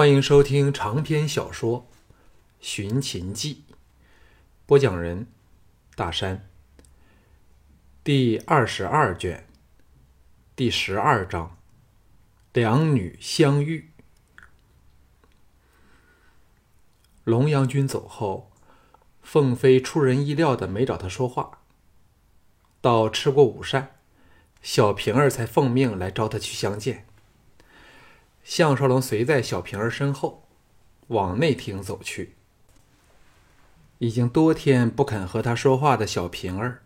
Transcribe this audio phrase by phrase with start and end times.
[0.00, 1.80] 欢迎收听长篇小说
[2.58, 3.64] 《寻秦记》，
[4.64, 5.26] 播讲人：
[5.94, 6.48] 大山。
[8.02, 9.46] 第二十二卷，
[10.56, 11.58] 第十二章：
[12.54, 13.90] 两女相遇。
[17.24, 18.50] 龙阳君走后，
[19.20, 21.58] 凤飞出人意料的没找他说话。
[22.80, 23.96] 到吃过午膳，
[24.62, 27.06] 小平儿才奉命来招他去相见。
[28.42, 30.48] 项少龙随在小平儿身后，
[31.08, 32.34] 往内厅走去。
[33.98, 36.82] 已经多天不肯和他说话的小平儿，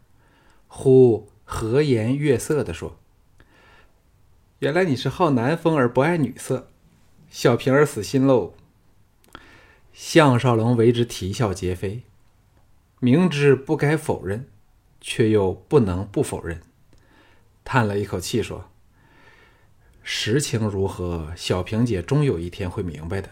[0.67, 2.99] 忽和颜悦色地说
[4.59, 6.69] ：“原来你是好男风而不爱女色，
[7.31, 8.55] 小平儿死心喽。”
[9.95, 12.03] 项少龙为之啼笑皆非，
[12.99, 14.49] 明知不该否认，
[15.01, 16.61] 却又不能不否认，
[17.65, 18.69] 叹了一口气说。
[20.07, 21.33] 实情如何？
[21.35, 23.31] 小平姐终有一天会明白的，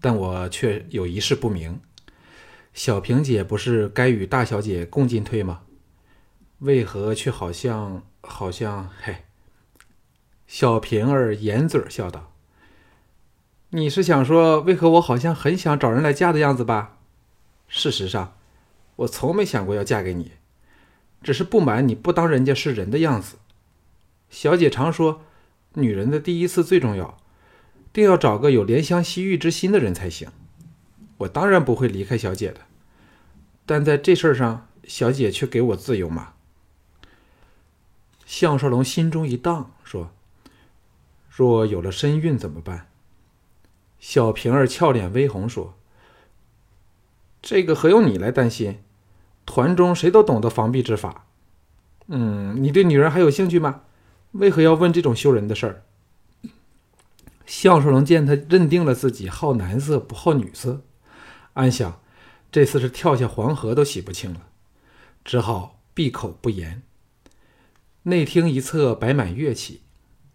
[0.00, 1.80] 但我却有一事不明：
[2.74, 5.62] 小平姐不是该与大小姐共进退吗？
[6.58, 8.02] 为何却好像……
[8.22, 8.90] 好像……
[9.00, 9.18] 嘿！
[10.48, 12.34] 小平儿掩嘴笑道
[13.70, 16.98] ：“你是想说，为何我好像很想找人来嫁的样子吧？
[17.68, 18.36] 事实上，
[18.96, 20.32] 我从没想过要嫁给你，
[21.22, 23.36] 只是不满你不当人家是人的样子。
[24.28, 25.22] 小姐常说。”
[25.74, 27.18] 女人的第一次最重要，
[27.92, 30.28] 定要找个有怜香惜玉之心的人才行。
[31.18, 32.60] 我当然不会离开小姐的，
[33.66, 36.34] 但在这事儿上，小姐却给我自由嘛。
[38.24, 40.12] 项少龙心中一荡，说
[41.30, 42.86] ：“若有了身孕怎么办？”
[43.98, 45.74] 小平儿俏脸微红，说
[47.42, 48.80] ：“这个何用你来担心？
[49.46, 51.24] 团中谁都懂得防避之法。
[52.06, 53.82] 嗯，你对女人还有兴趣吗？”
[54.32, 55.82] 为何要问这种羞人的事儿？
[57.46, 60.82] 项少龙见他认定了自己好男色不好女色，
[61.54, 62.00] 暗想
[62.52, 64.48] 这次是跳下黄河都洗不清了，
[65.24, 66.82] 只好闭口不言。
[68.02, 69.80] 内厅一侧摆满乐器，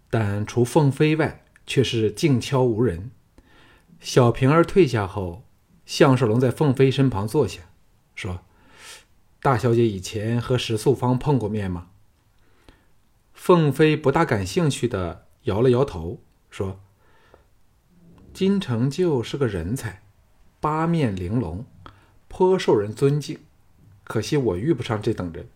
[0.09, 3.11] 但除凤飞外，却是静悄无人。
[3.99, 5.45] 小平儿退下后，
[5.85, 7.61] 项少龙在凤飞身旁坐下，
[8.15, 8.41] 说
[9.41, 11.89] ：“大小姐以前和石素芳碰过面吗？”
[13.45, 16.79] 凤飞不大感兴趣的摇了摇头，说
[18.33, 20.01] ：“金成就是个人才，
[20.61, 21.65] 八面玲珑，
[22.29, 23.39] 颇受人尊敬。
[24.05, 25.49] 可惜我遇不上这等人，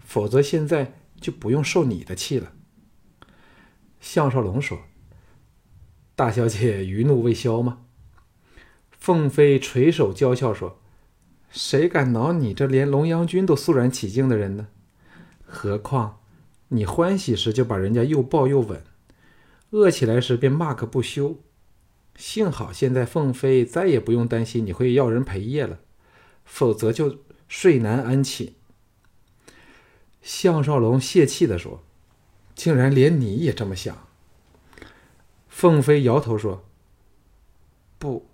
[0.00, 2.50] 否则现在就不用受你的气了。”
[4.02, 4.80] 项少龙说
[6.16, 7.82] ：“大小姐余怒未消吗？”
[8.90, 10.80] 凤飞垂手娇笑说
[11.48, 14.66] ：“谁敢恼你这连龙阳君都肃然起敬的人呢？
[15.46, 16.18] 何况……”
[16.74, 18.82] 你欢喜时就把人家又抱又吻，
[19.70, 21.38] 饿起来时便骂个不休。
[22.16, 25.80] 幸好现在凤飞再也不用担心你会要人陪夜了，
[26.44, 28.54] 否则就睡难安寝。
[30.20, 31.82] 项少龙泄气地说
[32.54, 34.06] ：“竟然连你也这么想。”
[35.48, 36.64] 凤飞摇头说
[37.98, 38.26] ：“不，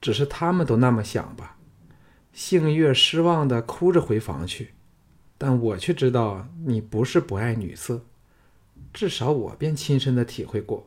[0.00, 1.56] 只是他们都那么想吧。”
[2.32, 4.74] 杏月失望的哭着回房去。
[5.42, 8.04] 但我却知道你不是不爱女色，
[8.92, 10.86] 至少我便亲身的体会过。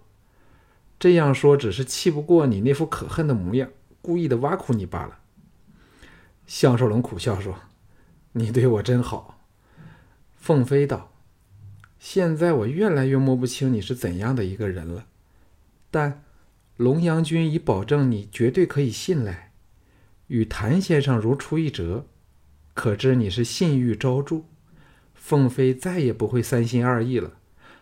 [0.99, 3.67] 这样说只是气不过你那副可恨的模样，
[3.99, 5.21] 故意的挖苦你罢了。
[6.45, 7.61] 项少龙苦笑说
[8.33, 9.43] ：“你对我真好。”
[10.37, 11.11] 凤飞道
[11.97, 15.07] ：“现在我越来越摸不清你是怎样的一个人了，
[15.89, 16.23] 但
[16.77, 19.51] 龙阳君已保证你绝对可以信赖，
[20.27, 22.05] 与谭先生如出一辙。”
[22.73, 24.45] 可知你是信誉昭著，
[25.13, 27.33] 凤飞再也不会三心二意了，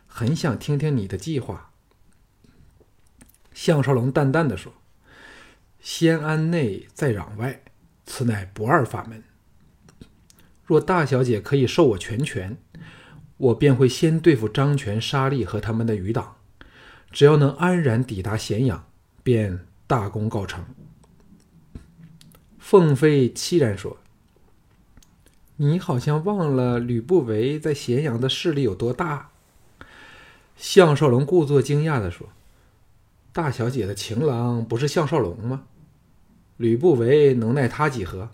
[0.06, 1.72] 很想听听你的计划。
[3.53, 4.74] 项少龙淡淡的说
[5.80, 7.63] ：“先安内，再攘外，
[8.06, 9.24] 此乃不二法门。
[10.66, 12.57] 若大小姐可以授我全权，
[13.38, 16.35] 我便会先对付张权、沙利和他们的余党，
[17.12, 18.90] 只要能安然抵达咸阳，
[19.24, 20.65] 便大功告成。”
[22.60, 24.00] 凤飞凄然说。
[25.62, 29.30] 你好像忘了吕不韦在咸阳的势力有多大？
[30.58, 32.30] 项少龙故作惊讶的说
[33.31, 35.66] ：“大小姐的情郎不是项少龙吗？
[36.58, 38.31] 吕不韦能奈他几何？”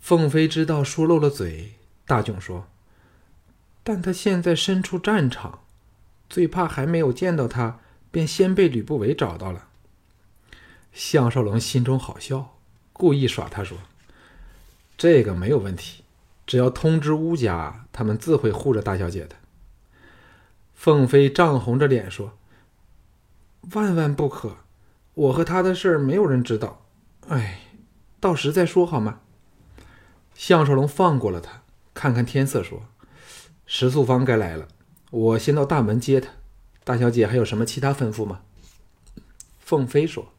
[0.00, 1.72] 凤飞知道说漏了嘴，
[2.06, 2.68] 大窘说
[3.82, 5.58] ：“但他现在身处战场，
[6.30, 7.80] 最怕还没有见到他，
[8.12, 9.66] 便先被吕不韦找到了。”
[10.94, 12.54] 项少龙心中好笑，
[12.92, 13.76] 故意耍他说。
[15.04, 16.02] 这个没有问题，
[16.46, 19.36] 只要通知乌家，他们自会护着大小姐的。
[20.72, 22.38] 凤飞涨红着脸说
[23.74, 24.56] ：“万万不可！
[25.12, 26.86] 我和他的事儿没有人知道。
[27.28, 27.60] 哎，
[28.18, 29.20] 到时再说好吗？”
[30.34, 31.60] 项少龙放过了他，
[31.92, 32.84] 看看天色，说
[33.66, 34.68] ：“石素芳该来了，
[35.10, 36.30] 我先到大门接她。
[36.82, 38.40] 大小姐还有什么其他吩咐吗？”
[39.60, 40.32] 凤飞说：“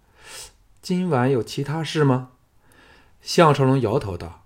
[0.82, 2.32] 今晚有其他事吗？”
[3.22, 4.42] 项少龙摇头道：“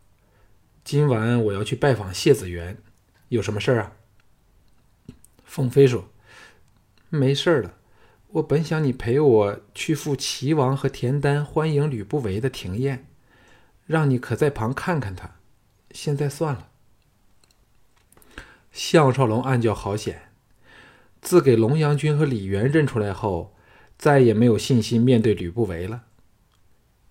[0.90, 2.80] 今晚我要去拜访谢子元，
[3.28, 3.92] 有什么事儿啊？”
[5.46, 6.10] 凤飞说
[7.10, 7.76] ：“没事儿了，
[8.30, 13.06] 我本想你陪我去赴齐王和田丹欢迎吕不韦的庭宴，
[13.86, 15.36] 让你可在旁看看他。
[15.92, 16.70] 现在算了。”
[18.74, 20.32] 项少龙暗叫好险，
[21.22, 23.56] 自给龙阳君和李元认出来后。
[23.96, 26.06] 再也没有信心面对吕不韦了。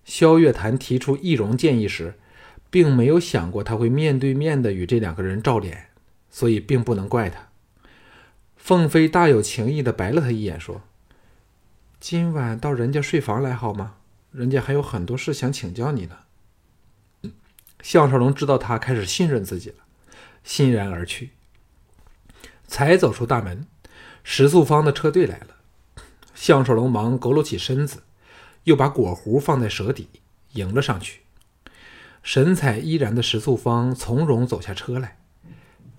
[0.03, 2.19] 萧月潭提出易容建议时，
[2.69, 5.89] 并没有想过他会面对面的与这两个人照脸，
[6.29, 7.49] 所以并不能怪他。
[8.55, 10.83] 凤飞大有情意的白了他一眼，说
[11.99, 13.95] ：“今晚到人家睡房来好吗？
[14.31, 16.17] 人家还有很多事想请教你呢。”
[17.81, 19.77] 项少龙知道他开始信任自己了，
[20.43, 21.31] 欣然而去。
[22.67, 23.65] 才走出大门，
[24.23, 25.55] 石素芳的车队来了。
[26.35, 28.03] 项少龙忙佝偻起身子，
[28.65, 30.09] 又把果壶放在舌底，
[30.53, 31.21] 迎了上去。
[32.21, 35.17] 神采依然的石素芳从容走下车来。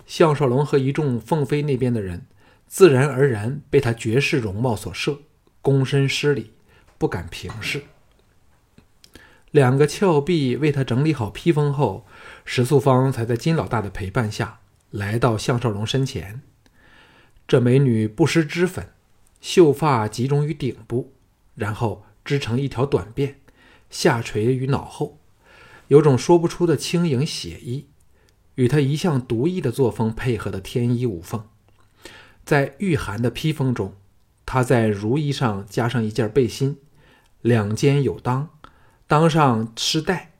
[0.05, 2.25] 项少龙和一众凤飞那边的人，
[2.67, 5.19] 自然而然被她绝世容貌所摄，
[5.63, 6.53] 躬身施礼，
[6.97, 7.83] 不敢平视。
[9.51, 12.05] 两个峭壁为他整理好披风后，
[12.45, 14.59] 石素芳才在金老大的陪伴下
[14.89, 16.41] 来到项少龙身前。
[17.47, 18.87] 这美女不施脂粉。
[19.41, 21.13] 秀发集中于顶部，
[21.55, 23.33] 然后织成一条短辫，
[23.89, 25.19] 下垂于脑后，
[25.91, 27.89] 有种说不出的轻盈写意，
[28.55, 31.45] 与他一向独异的作风配合的天衣无缝。
[32.45, 33.93] 在御寒的披风中，
[34.45, 36.77] 他在如衣上加上一件背心，
[37.41, 38.47] 两肩有裆，
[39.05, 40.31] 裆上施带，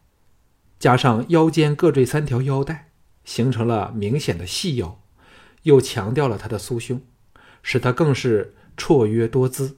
[0.79, 2.91] 加上腰间各缀三条腰带，
[3.25, 5.01] 形成了明显的细腰，
[5.63, 7.01] 又强调了他的酥胸，
[7.61, 8.55] 使他更是。
[8.77, 9.77] 绰约多姿，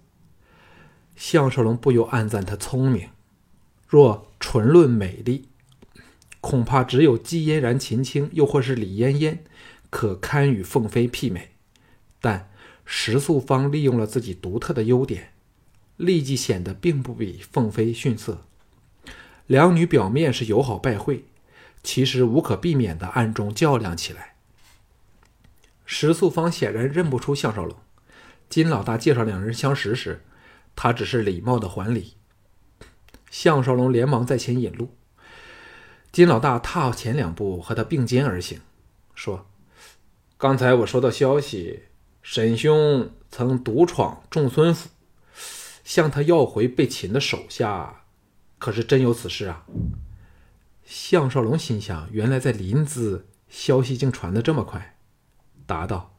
[1.15, 3.09] 项少龙不由暗赞他聪明。
[3.87, 5.49] 若纯论美丽，
[6.43, 9.39] 恐怕只有姬嫣然、秦青，又或是李嫣嫣，
[9.89, 11.51] 可堪与凤飞媲美。
[12.19, 12.51] 但
[12.83, 15.31] 石素芳利用了自己独特的优点，
[15.95, 18.45] 立即显得并不比凤飞逊色。
[19.47, 21.23] 两女表面是友好拜会，
[21.81, 24.35] 其实无可避免的暗中较量起来。
[25.85, 27.77] 石素芳显然认不出项少龙。
[28.49, 30.25] 金老大介绍两人相识时，
[30.75, 32.15] 他只是礼貌的还礼。
[33.31, 34.93] 项少龙连忙在前引路，
[36.13, 38.61] 金老大踏前两步和他并肩而行，
[39.15, 39.47] 说
[40.37, 41.85] ：“刚才我收到消息，
[42.21, 44.89] 沈兄曾独闯仲孙府，
[45.83, 48.03] 向他要回被擒的手下，
[48.59, 49.65] 可是真有此事啊？”
[50.85, 54.95] 项少龙心想：原来在临淄，消息竟传得这么快，
[55.65, 56.13] 答道。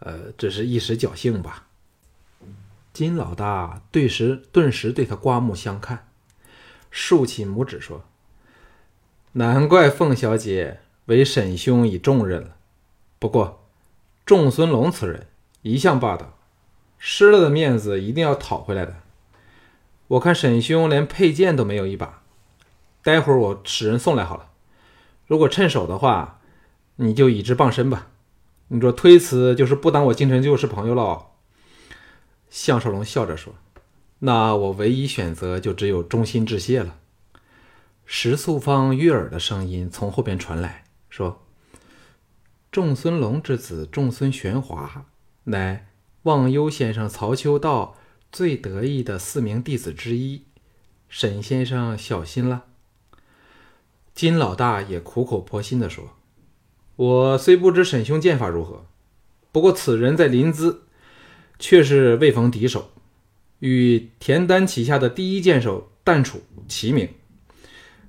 [0.00, 1.68] 呃，只是一时侥幸吧。
[2.92, 6.08] 金老大顿时顿时对他刮目相看，
[6.90, 8.04] 竖起拇指说
[9.32, 12.56] ：“难怪凤小姐为沈兄以重任了。
[13.18, 13.64] 不过，
[14.26, 15.26] 仲孙龙此人
[15.62, 16.36] 一向霸道，
[16.98, 18.96] 失了的面子一定要讨回来的。
[20.08, 22.22] 我看沈兄连佩剑都没有一把，
[23.02, 24.50] 待会儿我使人送来好了。
[25.26, 26.40] 如果趁手的话，
[26.96, 28.08] 你就以之傍身吧。”
[28.68, 31.26] 你说推辞就是不当我金城就是朋友了。
[32.48, 33.54] 项少龙笑着说
[34.20, 36.96] ：“那我唯一选择就只有衷心致谢了。”
[38.04, 41.42] 石素芳悦耳的声音从后边传来，说
[42.70, 45.06] ：“仲孙龙之子仲孙玄华，
[45.44, 45.88] 乃
[46.24, 47.96] 忘忧先生曹秋道
[48.30, 50.44] 最得意的四名弟子之一，
[51.08, 52.64] 沈先生小心了。”
[54.14, 56.16] 金老大也苦口婆心的说。
[56.96, 58.84] 我虽不知沈兄剑法如何，
[59.50, 60.80] 不过此人在临淄
[61.58, 62.90] 却是未逢敌手，
[63.60, 67.08] 与田丹旗下的第一剑手淡楚齐名。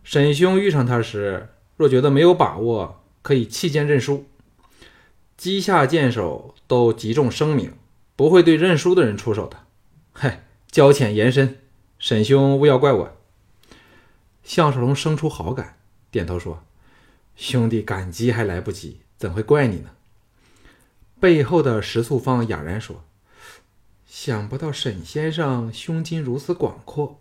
[0.04, 4.26] 沈兄遇上他时，若觉得没有把握，可以弃剑认输。
[5.38, 7.74] 机下剑手都极重声名，
[8.16, 9.58] 不会对认输的人出手的。
[10.12, 11.60] 嗨，交浅言深，
[11.98, 13.18] 沈兄勿要怪我。
[14.44, 15.78] 项少龙生出好感，
[16.12, 16.64] 点头说。
[17.36, 19.92] 兄弟，感激还来不及，怎会怪你呢？
[21.20, 23.04] 背后的石素芳哑然说
[24.06, 27.20] ：“想不到沈先生胸襟如此广阔，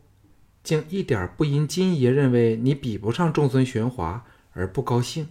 [0.62, 5.28] 竟一点不因金爷认为你比不上仲孙玄华而不高兴。”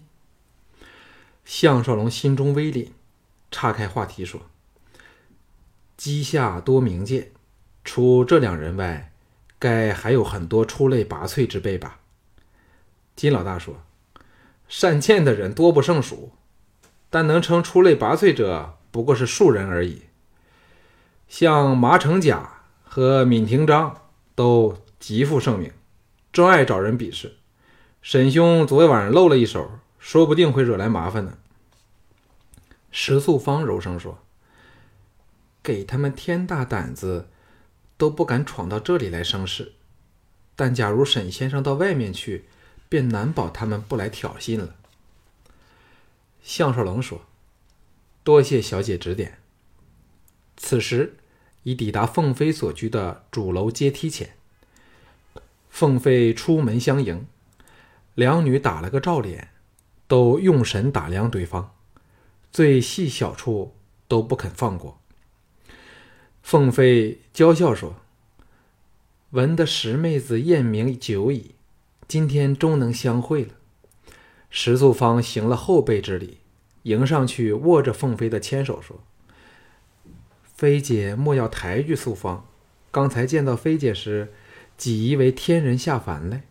[1.43, 2.89] 项少龙心中微凛，
[3.49, 4.41] 岔开话题说
[5.97, 7.31] ：“机下多名剑，
[7.83, 9.11] 除这两人外，
[9.57, 11.99] 该还有很多出类拔萃之辈吧？
[13.15, 13.83] 金老大说
[14.69, 16.31] ：“善剑的人多不胜数，
[17.09, 20.03] 但能称出类拔萃者不过是数人而已。
[21.27, 24.01] 像麻成甲和闵廷章
[24.35, 25.73] 都极负盛名，
[26.31, 27.35] 专爱找人比试。
[28.03, 31.37] 沈兄昨晚上露了一手，说不定会惹来麻烦呢。”
[32.91, 34.19] 石素芳柔声说
[35.63, 37.27] ：“给他们天大胆子，
[37.97, 39.73] 都不敢闯到这里来生事。
[40.55, 42.45] 但假如沈先生到外面去，
[42.87, 44.75] 便难保他们不来挑衅了。”
[46.43, 47.21] 项少龙说
[48.23, 49.39] ：“多谢小姐指点。”
[50.57, 51.17] 此时
[51.63, 54.35] 已抵达凤飞所居的主楼阶梯前。
[55.71, 57.25] 凤飞出门相迎，
[58.13, 59.49] 两女打了个照脸，
[60.07, 61.73] 都用神打量对方。
[62.51, 63.73] 最细小处
[64.07, 64.99] 都不肯放过。
[66.43, 67.95] 凤飞娇笑说
[69.31, 71.55] ：“闻得石妹子艳名久矣，
[72.07, 73.53] 今天终能相会了。”
[74.51, 76.39] 石素芳行了后辈之礼，
[76.83, 79.01] 迎上去握着凤飞的牵手说
[80.43, 82.45] ：“飞姐莫要抬举素芳，
[82.91, 84.33] 刚才见到飞姐时，
[84.81, 86.41] 几疑为天人下凡来。”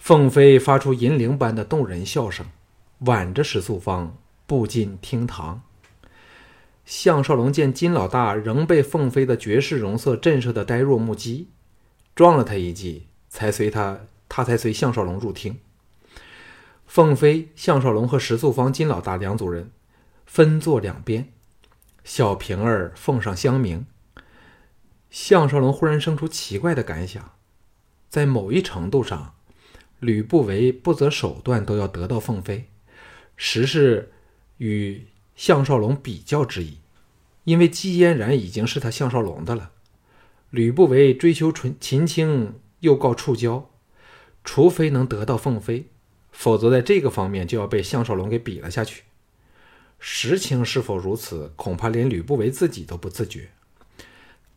[0.00, 2.46] 凤飞发出银铃般的动人笑声，
[2.98, 4.16] 挽着石素芳。
[4.46, 5.62] 步进厅堂，
[6.84, 11.46] 项少龙见金老大仍被凤飞的绝世容色震慑的呆若木鸡，
[12.16, 15.60] 撞了他一记，才随他，他才随项少龙入厅。
[16.84, 19.70] 凤飞、项少龙和石素芳、金老大两组人
[20.26, 21.28] 分坐两边，
[22.02, 23.84] 小平儿奉上香茗。
[25.10, 27.34] 项少龙忽然生出奇怪的感想，
[28.08, 29.34] 在某一程度上，
[29.98, 32.68] 吕不韦不择手段都要得到凤飞，
[33.36, 34.12] 实是。
[34.62, 36.80] 与项少龙比较之意，
[37.44, 39.70] 因为姬嫣然已经是他项少龙的了。
[40.50, 43.70] 吕不韦追求纯秦青，又告触交，
[44.44, 45.86] 除非能得到凤飞，
[46.30, 49.04] 否则在这个方面就要被项少龙给比了下去。
[49.98, 53.48] 实情是否如此，恐怕连吕不韦自己都不自觉。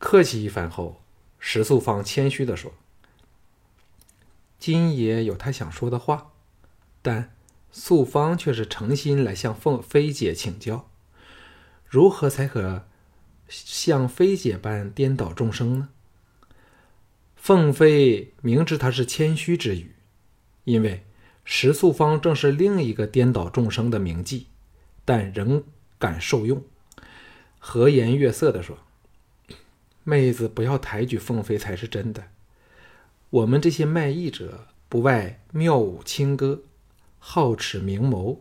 [0.04, 1.02] 客气一番后，
[1.40, 2.74] 石素芳谦虚地说
[4.60, 6.34] ：“金爷有他想说的话，
[7.02, 7.34] 但……”
[7.72, 10.90] 素芳却是诚心来向凤飞姐请教，
[11.88, 12.86] 如何才可
[13.48, 15.90] 像飞姐般颠倒众生呢？
[17.36, 19.96] 凤飞明知他是谦虚之语，
[20.66, 21.04] 因为
[21.44, 24.44] 石素芳正是另一个颠倒众生的名妓，
[25.04, 25.64] 但仍
[25.98, 26.62] 敢受用，
[27.58, 28.78] 和颜悦色地说
[30.04, 32.26] ：“妹子不要抬举凤飞才是真的。
[33.30, 36.64] 我们这些卖艺者，不外妙舞轻歌。”
[37.26, 38.40] 好齿明眸，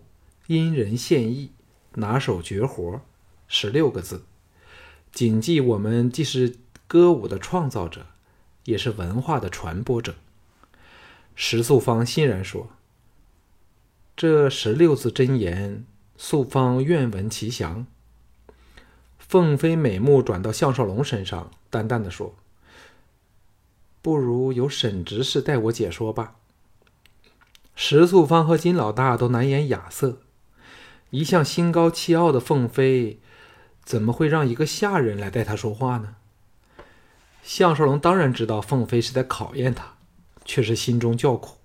[0.49, 1.52] 因人献艺，
[1.95, 3.00] 拿手绝活，
[3.47, 4.25] 十六个字。
[5.12, 6.57] 谨记，我们既是
[6.88, 8.07] 歌舞的创造者，
[8.64, 10.16] 也是文化的传播者。
[11.37, 12.71] 石素芳欣然说
[14.16, 17.87] ：“这十六字真言，素芳愿闻其详。”
[19.32, 22.34] 凤飞美目转到项少龙身上，淡淡的说
[24.02, 26.36] ：“不如由沈执事代我解说吧。”
[27.74, 30.18] 石素芳和金老大都难掩亚色，
[31.08, 33.20] 一向心高气傲的凤飞，
[33.82, 36.16] 怎么会让一个下人来代他说话呢？
[37.42, 39.94] 项少龙当然知道凤飞是在考验他，
[40.44, 41.56] 却是心中叫苦。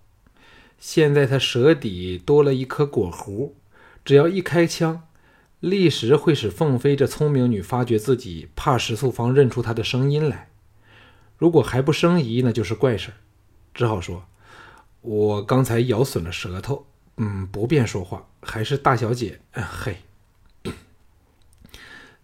[0.79, 3.51] 现在他舌底多了一颗果核，
[4.05, 5.06] 只要一开枪，
[5.59, 10.49] 立时会使凤飞这聪明女发觉自己怕石素芳认出她的声音来。
[11.37, 13.11] 如果还不生疑，那就是怪事
[13.73, 14.25] 只好说。
[15.01, 16.85] 我刚才咬损了舌头，
[17.17, 19.97] 嗯，不便说话，还是大小姐，嘿。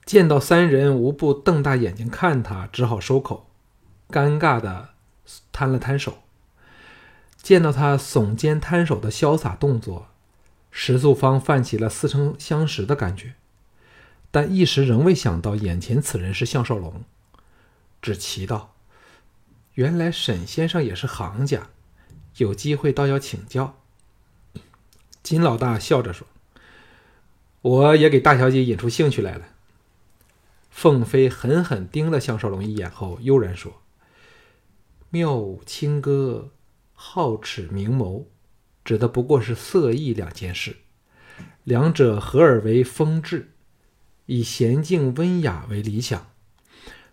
[0.06, 3.50] 见到三人无不瞪大眼睛看他，只好收口，
[4.10, 4.90] 尴尬的
[5.52, 6.18] 摊了摊手。
[7.38, 10.08] 见到他耸肩摊手的潇洒动作，
[10.76, 13.36] 石素芳泛起了似曾相识的感觉，
[14.32, 17.04] 但一时仍未想到眼前此人是项少龙，
[18.02, 18.74] 只奇道
[19.76, 21.70] ：“原来沈先生也是行家。”
[22.38, 23.78] 有机会倒要请教。
[25.22, 26.26] 金老大笑着说
[27.62, 29.50] ：“我也给大小姐引出兴趣来了。”
[30.72, 33.80] 凤飞狠狠盯了项少龙一眼后，悠然说
[35.12, 36.50] ：“妙舞轻歌，
[36.98, 38.24] 皓齿明眸，
[38.84, 40.78] 指的不过是色艺两件事，
[41.64, 43.52] 两者合而为风致，
[44.26, 46.32] 以娴静温雅为理想，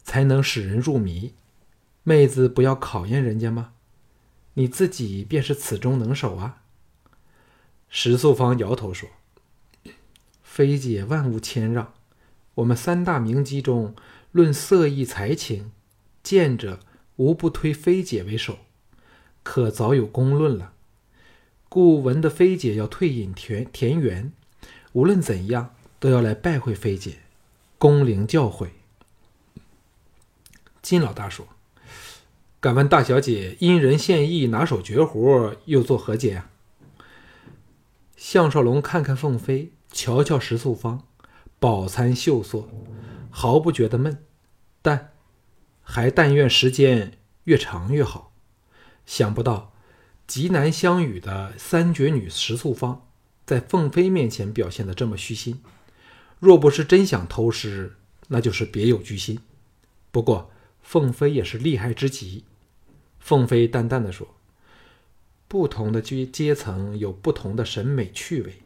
[0.03, 1.35] 才能使人入迷。
[2.03, 3.73] 妹子不要考验人家吗？”
[4.55, 6.63] 你自己便是此中能手啊！
[7.89, 9.09] 石素芳摇头说
[10.43, 11.95] ：“飞姐万物谦让，
[12.57, 13.95] 我们三大名妓中，
[14.33, 15.71] 论色艺才情，
[16.25, 16.81] 见者
[17.15, 18.59] 无不推妃姐为首，
[19.45, 20.73] 可早有公论了。
[21.73, 24.33] 故闻得妃姐要退隐田田园，
[24.93, 27.21] 无论怎样都要来拜会妃姐，
[27.79, 28.71] 恭灵教诲。
[30.83, 31.47] 金老大说
[32.59, 36.51] ：“敢问大小姐，因人献艺，拿手绝活，又作何解呀？”
[38.19, 41.07] 项少龙看看凤飞，瞧瞧石素芳，
[41.61, 42.69] 饱餐秀色，
[43.31, 44.25] 毫不觉得闷，
[44.83, 45.13] 但
[45.83, 48.33] 还但愿时间越长越好。
[49.07, 49.70] 想不到
[50.31, 53.05] 极难相与的三绝女石素芳，
[53.45, 55.61] 在凤飞面前表现的这么虚心，
[56.39, 57.97] 若不是真想偷师，
[58.29, 59.41] 那就是别有居心。
[60.13, 60.53] 不过。
[60.83, 62.45] 凤飞也是厉害之极。
[63.21, 64.35] 凤飞淡淡的说
[65.47, 68.63] ：“不同的阶阶层有不同的审美趣味。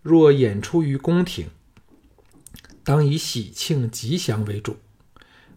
[0.00, 1.48] 若演出于宫廷，
[2.84, 4.74] 当以喜庆吉祥为主；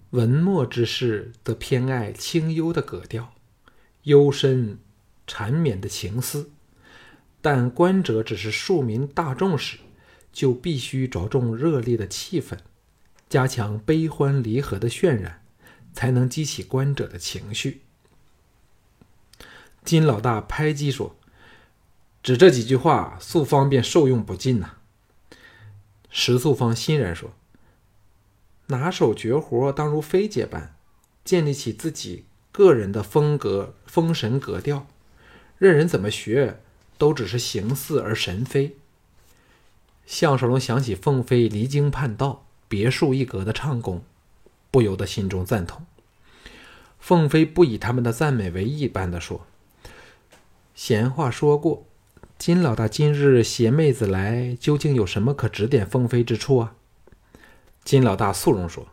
[0.10, 3.32] 文墨之士则偏爱清幽的格调，
[4.08, 4.80] 幽深
[5.26, 6.50] 缠绵的情思。
[7.42, 9.78] 但观者只是庶民大众时，
[10.34, 12.58] 就必须着重热烈的气氛。”
[13.30, 15.44] 加强悲欢离合的渲染，
[15.94, 17.82] 才能激起观者的情绪。
[19.84, 21.18] 金老大拍击说
[22.24, 24.78] ：“只这几句话，素芳便受用不尽呐。”
[26.10, 27.34] 石素芳欣然说
[28.68, 30.76] ：“拿手绝活，当如飞姐般，
[31.26, 32.26] 建立起自己
[32.58, 34.88] 个人的风格、风神格调，
[35.60, 36.60] 任人怎么学，
[36.98, 38.76] 都只是形似而神非。”
[40.08, 42.46] 项少龙想起凤飞离经叛道。
[42.68, 44.02] 别树一格的唱功，
[44.72, 45.86] 不由得心中赞同。
[47.00, 49.46] 凤飞不以他们的赞美为意般的说
[50.74, 51.86] ：“闲话说过，
[52.38, 56.76] 金老大今日携妹子来，究竟有什么可指点凤飞之处啊？”
[57.86, 58.88] 金老大肃容说：“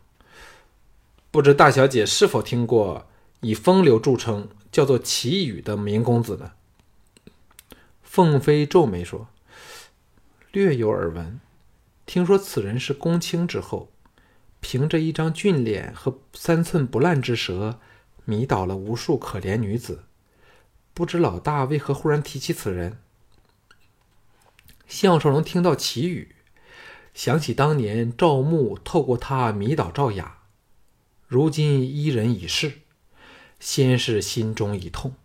[1.31, 3.05] 不知大小姐是否听过
[3.41, 6.51] 以风流著称、叫做祁宇的名公子呢？”
[8.03, 9.27] 凤飞皱眉说
[10.51, 11.39] ：“略有耳闻。”
[12.05, 13.91] 听说此人是公卿之后，
[14.59, 17.79] 凭着一张俊脸和三寸不烂之舌，
[18.25, 20.03] 迷倒了无数可怜女子。
[20.93, 22.99] 不知老大为何忽然提起此人？
[24.87, 26.35] 项少龙听到祁宇，
[27.13, 30.43] 想起当年赵牧透过他迷倒赵雅，
[31.27, 32.81] 如今伊人已逝，
[33.65, 35.15] 先是心中一痛，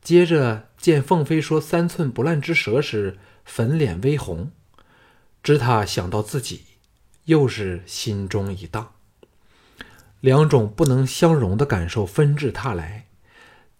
[0.00, 4.50] 接着见凤飞说三寸不烂之舌时，粉脸微红。
[5.42, 6.62] 知他想到自己，
[7.26, 8.94] 又是心中一荡，
[10.20, 13.08] 两种不能相容的感受纷至沓来，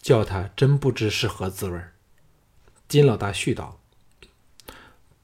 [0.03, 1.81] 叫他真不知是何滋味
[2.87, 3.81] 金老大絮道：“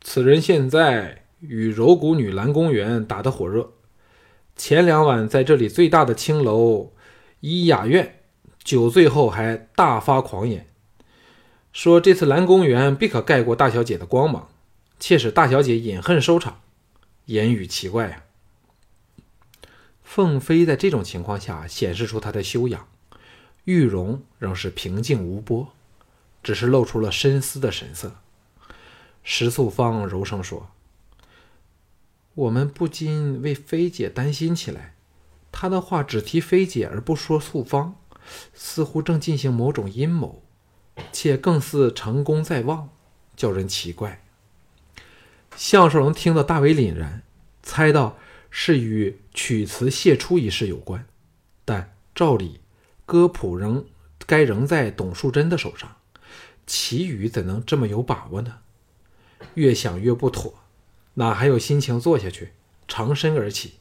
[0.00, 3.74] 此人现在与柔骨女蓝公园打得火热，
[4.56, 6.94] 前两晚在这里最大的青楼
[7.40, 8.20] 伊雅苑
[8.62, 10.68] 酒醉后还大发狂言，
[11.72, 14.48] 说这次蓝公园必可盖过大小姐的光芒。”
[15.00, 16.60] 切使大小姐饮恨收场，
[17.24, 18.22] 言语奇怪啊。
[20.04, 22.86] 凤飞在这种情况下显示出她的修养，
[23.64, 25.72] 玉容仍是平静无波，
[26.40, 28.14] 只是露出了深思的神色。
[29.24, 30.70] 石素芳柔声说
[32.34, 34.94] ：“我们不禁为飞姐担心起来，
[35.50, 37.96] 她的话只提飞姐而不说素芳，
[38.54, 40.42] 似乎正进行某种阴谋，
[41.12, 42.88] 且更似成功在望，
[43.36, 44.22] 叫人奇怪。”
[45.56, 47.22] 项少龙听得大为凛然，
[47.62, 48.16] 猜到
[48.50, 51.06] 是与曲词泄出一事有关，
[51.64, 52.60] 但照理
[53.04, 53.84] 歌谱仍
[54.26, 55.96] 该仍在董树贞的手上，
[56.66, 58.58] 祁宇怎能这么有把握呢？
[59.54, 60.54] 越想越不妥，
[61.14, 62.52] 哪还有心情坐下去？
[62.88, 63.74] 长身而起，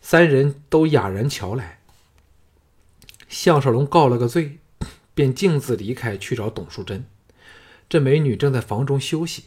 [0.00, 1.77] 三人都哑然瞧来。
[3.28, 4.58] 项少龙告了个罪，
[5.14, 7.06] 便径自离开去找董树贞。
[7.88, 9.44] 这美女正在房中休息。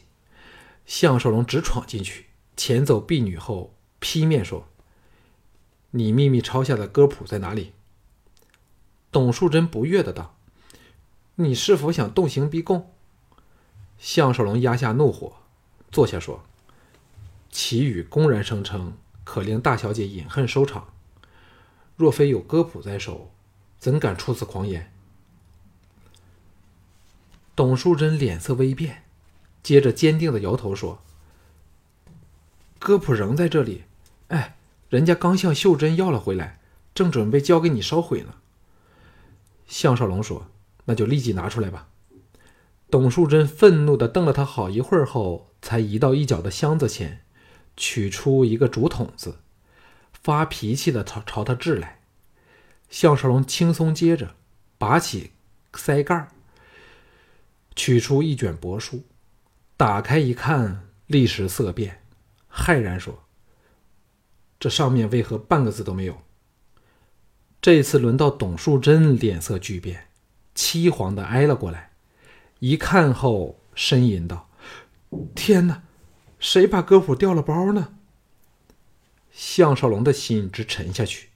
[0.85, 2.25] 项少龙直闯进去，
[2.57, 4.67] 前走婢女后劈面说
[5.91, 7.73] ：“你秘密抄下的歌谱在哪里？”
[9.11, 10.35] 董树贞不悦的道
[11.35, 12.91] ：“你是否想动刑逼供？”
[13.97, 15.33] 项少龙压下怒火，
[15.91, 16.43] 坐下说
[17.51, 20.93] ：“祁宇公然声称可令大小姐饮恨收场，
[21.95, 23.31] 若非有歌谱在手，
[23.81, 24.93] 怎敢出此狂言？”
[27.53, 29.03] 董树贞脸色微变。
[29.63, 31.03] 接着坚定的摇头说
[32.79, 33.83] ：“歌谱仍在这里，
[34.29, 34.55] 哎，
[34.89, 36.59] 人家刚向秀珍要了回来，
[36.95, 38.35] 正准备交给你烧毁呢。”
[39.67, 40.47] 项少龙说
[40.85, 41.87] ：“那就立即拿出来吧。”
[42.89, 47.21] 董淑贞愤怒的瞪了他好一会儿后，才移到一角的箱子前，
[47.77, 49.37] 取出一个竹筒子，
[50.11, 52.00] 发脾气的朝朝他掷来。
[52.91, 54.36] 项少龙轻松接着，
[54.77, 55.32] 拔起
[55.73, 56.27] 塞盖
[57.73, 59.04] 取出一卷帛书，
[59.77, 62.04] 打开一看，立时色变，
[62.54, 63.23] 骇然说
[64.60, 66.21] ：“这上面为何半个字都没有？”
[67.62, 70.10] 这次轮到董树贞脸色巨变，
[70.54, 71.93] 凄惶的挨了过来，
[72.60, 74.49] 一看后呻吟道
[75.34, 75.82] ：“天哪，
[76.39, 77.93] 谁把歌谱掉了包呢？”
[79.32, 81.30] 项少龙的心直沉下去。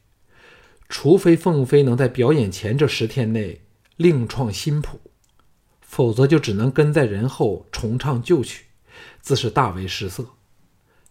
[0.88, 5.02] 除非凤飞能在表演前这十天内另创新谱，
[5.82, 8.66] 否则就只能跟在人后重唱旧曲，
[9.22, 10.26] 自是大为失色。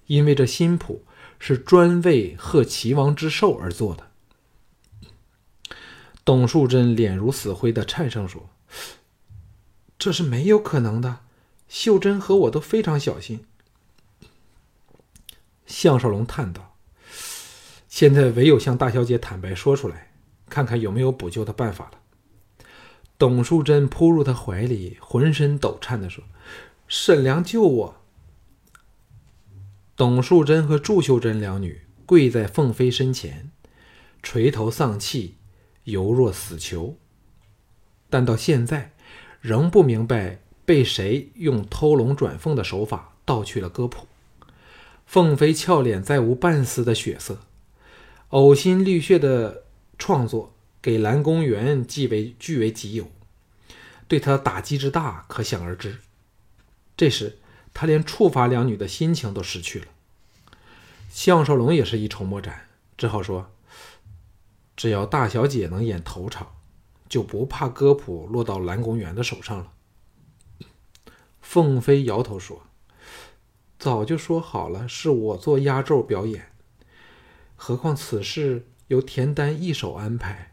[0.06, 1.04] 因为这新谱
[1.38, 4.10] 是专为贺齐王之寿而做的。
[6.24, 8.50] 董树贞脸如死灰的颤声说
[9.98, 11.20] ：“这是没有可能的，
[11.68, 13.44] 秀珍和我都非常小心。”
[15.66, 16.73] 项少龙叹道。
[17.94, 20.10] 现在唯有向大小姐坦白说出来，
[20.50, 22.00] 看看有没有补救的办法了。
[23.16, 26.24] 董淑贞扑入他怀里，浑身抖颤的说
[26.88, 27.94] ：“沈良救我！”
[29.94, 33.52] 董淑贞和祝秀珍两女跪在凤飞身前，
[34.24, 35.36] 垂头丧气，
[35.84, 36.98] 犹若死囚。
[38.10, 38.92] 但到现在，
[39.40, 44.08] 仍不明白被谁用偷龙转凤的手法盗去了歌谱。
[45.06, 47.38] 凤飞俏脸再无半丝的血色。
[48.34, 49.62] 呕心沥血的
[49.96, 53.08] 创作，给蓝公园既为据为己有，
[54.08, 56.00] 对他打击之大可想而知。
[56.96, 57.38] 这时，
[57.72, 59.86] 他连触发两女的心情都失去了。
[61.10, 62.66] 项少龙也是一筹莫展，
[62.98, 63.52] 只好说
[64.74, 66.56] ：“只要大小姐能演头场，
[67.08, 69.70] 就不怕歌谱落到蓝公园的手上了。”
[71.40, 72.64] 凤飞摇头说
[73.78, 76.50] ：“早就说好了，是我做压轴表演。”
[77.56, 80.52] 何况此事由田丹一手安排，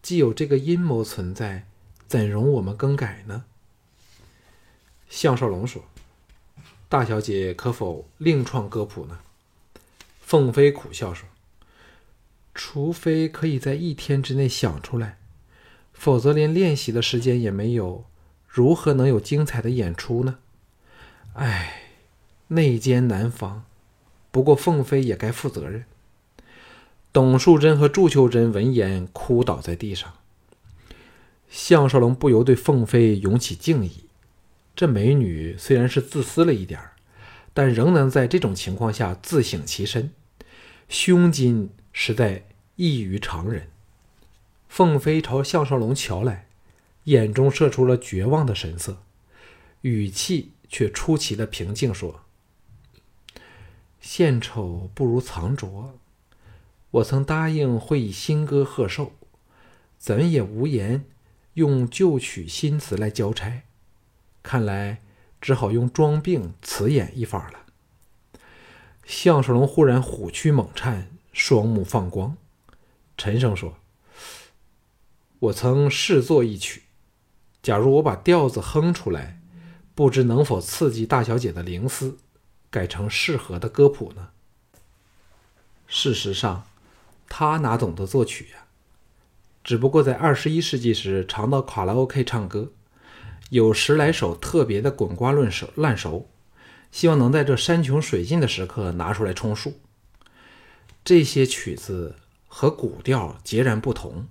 [0.00, 1.66] 既有这个阴谋存在，
[2.06, 3.44] 怎容我们更改呢？
[5.08, 5.84] 项少龙说
[6.88, 9.18] ：“大小姐可否另创歌谱呢？”
[10.22, 11.28] 凤飞苦笑说
[12.54, 15.18] ：“除非可以在一天之内想出来，
[15.92, 18.04] 否则连练习的时间也没有，
[18.46, 20.38] 如何能有精彩的演出呢？”
[21.34, 21.82] 唉，
[22.48, 23.64] 内奸难防，
[24.30, 25.84] 不过凤飞也该负责任。
[27.12, 30.14] 董树贞和祝秀珍闻言哭倒在地上。
[31.48, 34.04] 项少龙不由对凤飞涌起敬意。
[34.76, 36.92] 这美女虽然是自私了一点儿
[37.52, 40.12] 但仍能在这种情况下自省其身，
[40.88, 42.44] 胸襟实在
[42.76, 43.68] 异于常人。
[44.68, 46.46] 凤飞朝项少龙瞧来，
[47.04, 49.02] 眼中射出了绝望的神色，
[49.80, 52.20] 语气却出奇的平静，说
[54.00, 55.98] ：“献丑不如藏拙。”
[56.92, 59.12] 我曾答应会以新歌贺寿，
[59.96, 61.04] 怎也无言
[61.54, 63.62] 用旧曲新词来交差，
[64.42, 65.00] 看来
[65.40, 67.60] 只好用装病辞演一法了。
[69.04, 72.36] 项少龙忽然虎躯猛颤，双目放光，
[73.16, 73.76] 沉声说
[75.38, 76.82] ：“我曾试作一曲，
[77.62, 79.40] 假如我把调子哼出来，
[79.94, 82.18] 不知能否刺激大小姐的灵思，
[82.68, 84.30] 改成适合的歌谱呢？”
[85.86, 86.66] 事实上。
[87.30, 88.66] 他哪懂得作曲呀？
[89.62, 92.72] 只不过在二十一世纪时常到卡拉 OK 唱歌，
[93.50, 96.28] 有十来首特别的滚瓜烂熟，烂熟，
[96.90, 99.80] 希望能在这山穷水尽的时刻拿出来充数。
[101.04, 102.16] 这些曲子
[102.48, 104.26] 和古调截然不同，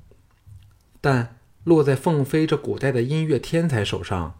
[1.00, 4.40] 但落在凤飞这古代的音乐天才手上，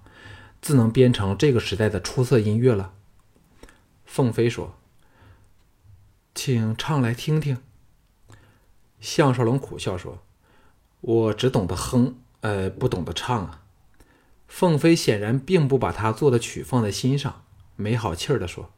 [0.62, 2.94] 自能编成这个时代的出色音乐了。
[4.06, 4.76] 凤飞说
[6.36, 7.58] ：“请唱来听听。”
[9.00, 10.24] 项少龙苦笑说
[11.02, 13.64] ：“我只懂得哼，呃，不懂得唱啊。”
[14.48, 17.44] 凤飞显然并不把他做的曲放在心上，
[17.76, 18.72] 没好气儿的说：“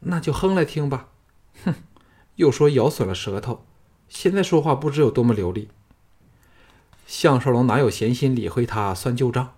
[0.00, 1.08] 那就哼来听吧。”
[1.64, 1.74] 哼，
[2.36, 3.66] 又说咬损了舌头，
[4.08, 5.68] 现在说话不知有多么流利。
[7.06, 9.54] 项少龙哪有闲心理会他算旧账，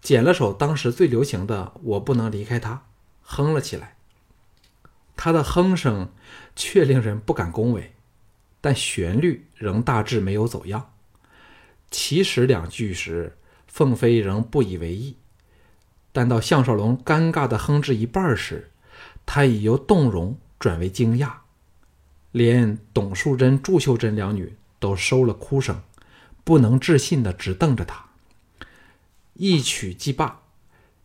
[0.00, 2.72] 捡了首当时最流行的《我不能离开他》，
[3.22, 3.96] 哼了起来。
[5.16, 6.12] 他的哼声
[6.54, 7.94] 却令人不敢恭维。
[8.64, 10.92] 但旋律仍大致没有走样。
[11.90, 15.18] 起始两句时，凤飞仍不以为意，
[16.12, 18.70] 但到项少龙尴尬的哼至一半时，
[19.26, 21.30] 他已由动容转为惊讶，
[22.32, 25.82] 连董淑贞、祝秀珍两女都收了哭声，
[26.42, 28.06] 不能置信的直瞪着他。
[29.34, 30.40] 一曲即罢，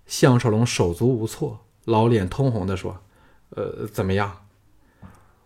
[0.06, 3.04] 项少龙手足无措，老脸通红的说
[3.52, 4.46] ：“呃，怎么样？”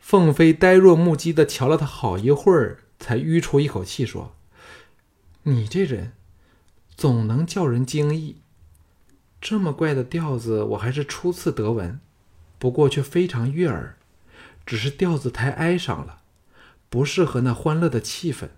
[0.04, 4.36] 凤飞呆若木鸡的瞧了他好一会儿，才吁出一口气说
[5.44, 6.12] ：“你这人
[6.94, 8.36] 总能叫人惊异。
[9.40, 12.02] 这么怪的调子，我还是初次得闻，
[12.60, 13.98] 不过却非常悦耳。
[14.66, 16.22] 只是调子太哀伤了，
[16.90, 18.50] 不适合那欢乐的气氛。”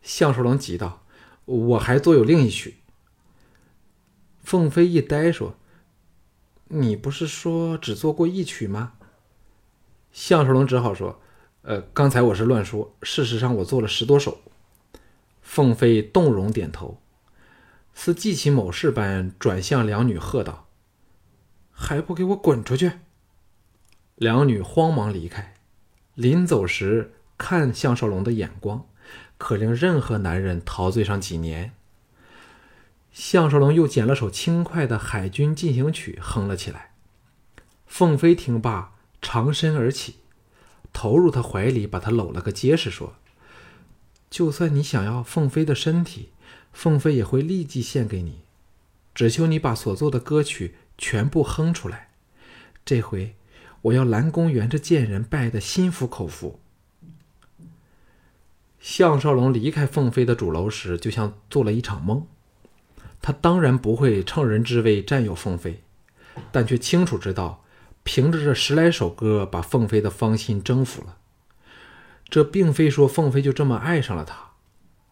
[0.00, 1.04] 项少龙急道
[1.44, 2.78] ：“我还作有另一曲。”
[4.42, 5.56] 凤飞一呆说
[6.68, 8.94] ：“你不是说只做过一曲吗？”
[10.16, 11.20] 项少龙只好说
[11.60, 14.40] ：“呃，刚才我是乱说，事实上我做了十多首。”
[15.42, 16.98] 凤飞动容点头，
[17.92, 20.68] 似记起某事般，转向两女喝道
[21.70, 22.92] ：“还不给我滚出去！”
[24.16, 25.56] 两女慌忙离开，
[26.14, 28.86] 临走时看项少龙的眼光。
[29.36, 31.72] 可令任何男人陶醉上几年。
[33.12, 36.92] 项少龙又捡了首轻快的《海军进行曲》，哼了起来。
[37.86, 40.16] 凤飞听罢，长身而起，
[40.92, 43.14] 投入他怀里，把他搂了个结实，说
[44.30, 46.30] ：“就算你想要凤飞的身体，
[46.72, 48.40] 凤飞也会立即献给你。
[49.14, 52.10] 只求你把所做的歌曲全部哼出来。
[52.84, 53.34] 这回，
[53.82, 56.60] 我要蓝公园这贱人拜得心服口服。”
[58.78, 62.26] 项少龙离开凤飞的主楼时，就像做了一场梦。
[63.20, 65.82] 他当然不会乘人之危占有凤飞，
[66.52, 67.64] 但却清楚知道，
[68.06, 71.16] 凭着这十来首歌把凤飞的芳心征服了。
[72.28, 74.52] 这并非说凤飞就这么爱上了他，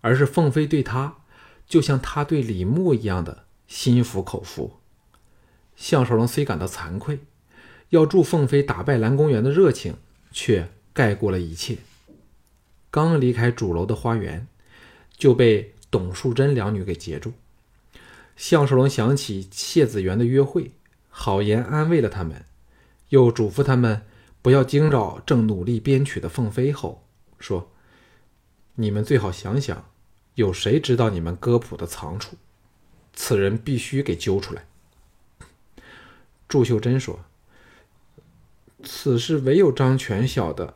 [0.00, 1.16] 而是凤飞对他，
[1.66, 4.78] 就像他对李牧一样的心服口服。
[5.74, 7.18] 项少龙虽感到惭愧，
[7.88, 9.96] 要助凤飞打败蓝公园的热情，
[10.30, 11.78] 却盖过了一切。
[12.92, 14.46] 刚离开主楼的花园，
[15.16, 17.32] 就被董树贞两女给截住。
[18.36, 20.70] 项少龙想起谢子元的约会，
[21.08, 22.44] 好言安慰了他们，
[23.14, 24.02] 又嘱咐他们
[24.42, 27.04] 不要惊扰正努力编曲的凤飞后，
[27.38, 27.70] 说
[28.74, 29.88] ：“你们最好想想，
[30.34, 32.36] 有谁知道你们歌谱的藏处？
[33.12, 34.66] 此人必须给揪出来。”
[36.48, 37.20] 祝秀珍说
[38.82, 40.74] ：“此事唯有张全晓得，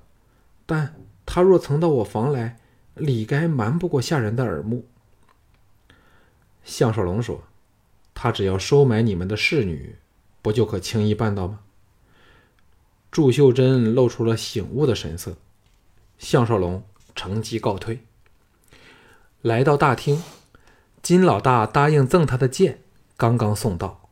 [0.64, 0.94] 但……”
[1.31, 2.59] 他若曾到我房来，
[2.94, 4.87] 理该瞒不过下人的耳目。
[6.64, 7.42] 项少龙说
[8.14, 9.96] ：“他只要收买你们的侍女，
[10.40, 11.61] 不就可轻易办到吗？”
[13.18, 15.35] 祝秀珍露出了醒悟的神色。
[16.18, 16.85] 项少龙
[17.16, 18.04] 乘机告退。
[19.42, 20.22] 来到大厅，
[21.02, 22.78] 金老大答应赠他的剑，
[23.16, 24.09] 刚刚送到。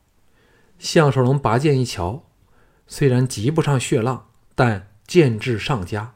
[0.81, 2.25] 项少龙拔剑一瞧，
[2.89, 6.15] 虽然及不上血浪，但剑质上佳。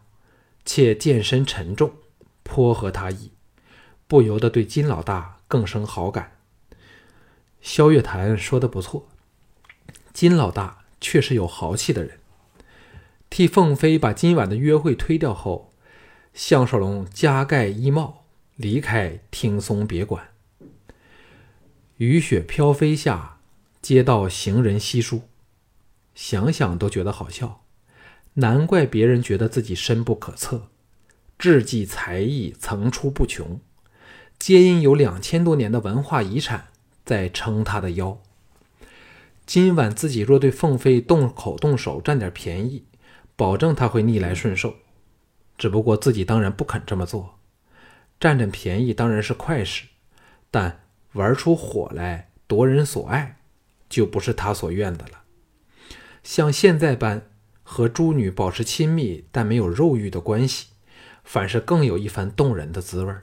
[0.64, 1.92] 且剑身沉重，
[2.42, 3.31] 颇合他意，
[4.09, 6.38] 不由得对金老大更生好感。
[7.61, 9.07] 萧月潭说的不错，
[10.12, 12.18] 金老大确实有豪气的人。
[13.31, 15.73] 替凤飞把今晚的约会推掉后，
[16.35, 18.25] 项少龙加盖衣帽，
[18.57, 20.31] 离开听松别馆。
[21.99, 23.38] 雨雪飘飞下，
[23.81, 25.23] 街道行人稀疏，
[26.12, 27.62] 想想都觉得好笑。
[28.35, 30.69] 难怪别人觉得自己深不可测，
[31.38, 33.61] 智计才艺层出不穷，
[34.40, 36.66] 皆因有两千多年的文化遗产
[37.05, 38.21] 在撑他的腰。
[39.47, 42.85] 今晚自己若对凤飞动口动手占点便宜，
[43.40, 44.74] 保证他会逆来顺受。
[45.57, 47.38] 只不过自己当然不肯这么做。
[48.20, 49.87] 占占便宜当然是快事，
[50.50, 50.83] 但
[51.14, 53.38] 玩出火来夺人所爱，
[53.88, 55.22] 就不是他所愿的了。
[56.22, 57.22] 像现在般。
[57.72, 60.70] 和诸女保持亲密但没有肉欲的关系，
[61.22, 63.14] 反是更有一番动人的滋味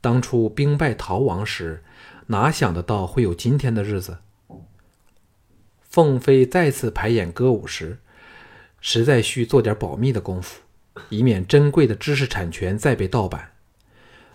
[0.00, 1.84] 当初兵败逃亡时，
[2.26, 4.18] 哪想得到会有今天的日子？
[5.82, 8.00] 凤飞再次排演歌舞时，
[8.86, 10.60] 实在需做点保密的功夫，
[11.08, 13.52] 以免珍贵的知识产权再被盗版。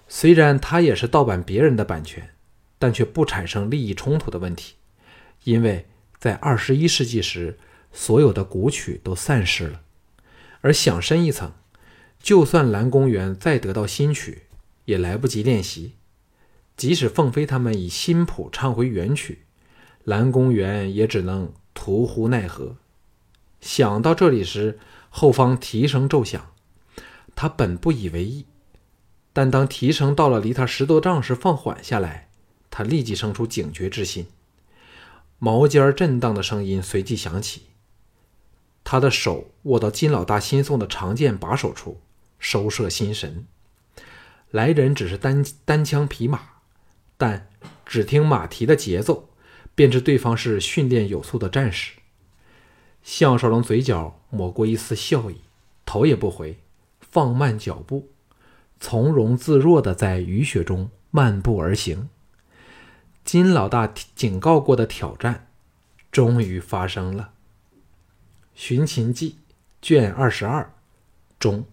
[0.08, 2.32] 虽然他也是盗版别人的版权，
[2.80, 4.74] 但却不产生利益冲突的问题，
[5.44, 5.86] 因为
[6.18, 7.60] 在二十一世纪时。
[7.92, 9.82] 所有的古曲都散失了，
[10.62, 11.52] 而想深一层，
[12.22, 14.44] 就算蓝公园再得到新曲，
[14.86, 15.96] 也来不及练习。
[16.78, 19.40] 即使凤飞他们以新谱唱回原曲，
[20.04, 22.78] 蓝公园也只能徒呼奈何。
[23.62, 26.54] 想到这里时，后方蹄声骤响，
[27.36, 28.46] 他本不以为意，
[29.34, 32.30] 但当蹄声到了离他十多丈时放缓下来，
[32.70, 34.28] 他立即生出警觉之心。
[35.38, 37.64] 毛尖震荡的声音随即响起。
[38.84, 42.02] 他的手握到金老大新送的长剑把手处，
[42.40, 43.46] 收摄心神。
[44.52, 46.40] 来人只是单单枪匹马，
[47.18, 47.50] 但
[47.86, 49.30] 只听马蹄的节奏，
[49.76, 51.99] 便知对方是训练有素的战士。
[53.04, 55.42] 向少龙嘴角抹过一丝笑意，
[55.86, 56.60] 头也不回，
[57.00, 58.10] 放慢脚步，
[58.80, 62.10] 从容自若的在雨雪中漫步而行。
[63.24, 65.48] 金老大警告过的挑战，
[66.12, 67.32] 终于发生了。
[68.54, 69.32] 《寻秦记》
[69.82, 70.72] 卷二十二，
[71.40, 71.66] 中。